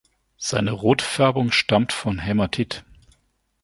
Seine 0.39 0.71
Rotfärbung 0.71 1.51
stammt 1.51 1.93
von 1.93 2.17
Hämatit. 2.17 2.83